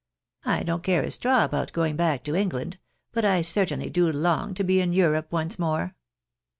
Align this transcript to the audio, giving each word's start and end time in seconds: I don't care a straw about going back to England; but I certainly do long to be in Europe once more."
I 0.45 0.63
don't 0.63 0.81
care 0.81 1.03
a 1.03 1.11
straw 1.11 1.45
about 1.45 1.73
going 1.73 1.95
back 1.95 2.23
to 2.23 2.33
England; 2.35 2.79
but 3.11 3.23
I 3.23 3.43
certainly 3.43 3.91
do 3.91 4.11
long 4.11 4.55
to 4.55 4.63
be 4.63 4.81
in 4.81 4.93
Europe 4.93 5.31
once 5.31 5.59
more." 5.59 5.95